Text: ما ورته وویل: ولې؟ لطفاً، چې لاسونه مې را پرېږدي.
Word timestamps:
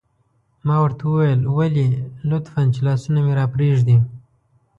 ما 0.65 0.75
ورته 0.83 1.03
وویل: 1.07 1.41
ولې؟ 1.57 1.87
لطفاً، 2.29 2.61
چې 2.73 2.79
لاسونه 2.87 3.19
مې 3.25 3.33
را 3.39 3.45
پرېږدي. 3.55 3.97